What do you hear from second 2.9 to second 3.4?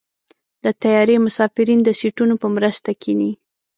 کېني.